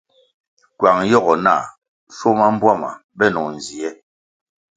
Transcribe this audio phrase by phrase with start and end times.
[0.77, 1.63] Kywang yogo nah
[2.15, 3.89] schuo ma mbpuama benoh nzie.